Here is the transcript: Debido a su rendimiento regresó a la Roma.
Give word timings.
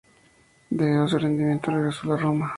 Debido 0.71 1.03
a 1.03 1.07
su 1.07 1.19
rendimiento 1.19 1.69
regresó 1.69 2.11
a 2.11 2.15
la 2.15 2.17
Roma. 2.23 2.49